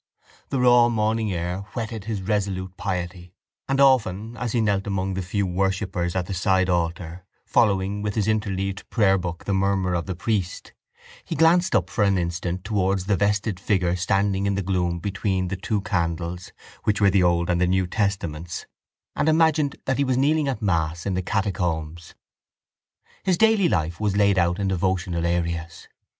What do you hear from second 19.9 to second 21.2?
he was kneeling at mass in